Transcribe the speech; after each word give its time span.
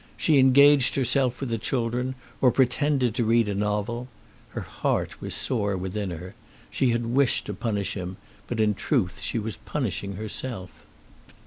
She 0.17 0.39
engaged 0.39 0.95
herself 0.95 1.39
with 1.39 1.51
the 1.51 1.59
children 1.59 2.15
or 2.41 2.49
pretended 2.51 3.13
to 3.13 3.23
read 3.23 3.47
a 3.47 3.53
novel. 3.53 4.07
Her 4.49 4.61
heart 4.61 5.21
was 5.21 5.35
sore 5.35 5.77
within 5.77 6.09
her. 6.09 6.33
She 6.71 6.89
had 6.89 7.05
wished 7.05 7.45
to 7.45 7.53
punish 7.53 7.93
him, 7.93 8.17
but 8.47 8.59
in 8.59 8.73
truth 8.73 9.19
she 9.21 9.37
was 9.37 9.57
punishing 9.57 10.15
herself. 10.15 10.71